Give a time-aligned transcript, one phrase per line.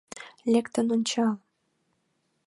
[0.51, 1.33] —Лектын ончал!